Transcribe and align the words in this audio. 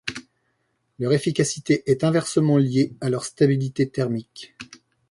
Leur 0.97 1.13
efficacité 1.13 1.83
est 1.85 2.03
inversement 2.03 2.57
liée 2.57 2.95
à 3.01 3.09
leur 3.11 3.23
stabilité 3.23 3.87
thermique. 3.87 4.55